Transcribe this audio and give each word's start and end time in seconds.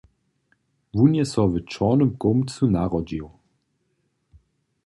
Wón 0.95 1.13
je 1.17 1.25
so 1.31 1.43
w 1.51 1.53
Čornym 1.71 2.11
Chołmcu 2.21 2.63
narodźił. 2.75 3.27